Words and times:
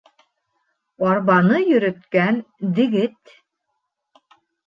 Арбаны 1.09 1.59
йөрөткән 1.65 2.41
дегет 2.79 3.35